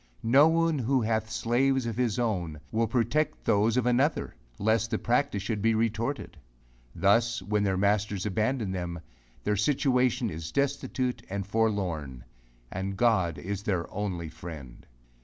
[0.23, 4.97] No one who hath slaves of his own, will protect those of another, less the
[4.97, 6.37] practice should be retorted.
[6.95, 9.01] Thus when their masters abandon them,
[9.43, 12.23] their situation is destitute and forlorn,
[12.71, 14.87] and God is their only friend!